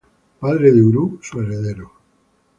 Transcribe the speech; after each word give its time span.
Padre 0.39 0.71
de 0.71 0.81
Uru, 0.81 1.19
su 1.21 1.39
heredero. 1.41 1.91